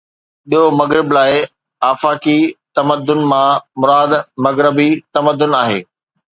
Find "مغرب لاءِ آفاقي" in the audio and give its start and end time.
0.79-2.39